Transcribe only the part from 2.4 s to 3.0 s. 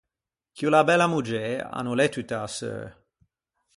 a seu.